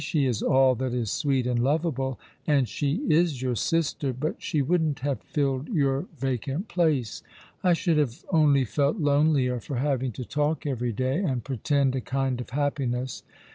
[0.03, 4.59] She is all that is sweet and lovable, and she is your sister; but she
[4.59, 7.21] wouldn't have filled your vacant place.
[7.63, 12.01] I should have only felt lonelier for having to talk every day, and pretend a
[12.01, 13.21] kind of happiness.